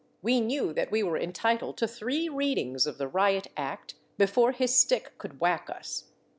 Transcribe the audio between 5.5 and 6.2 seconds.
us.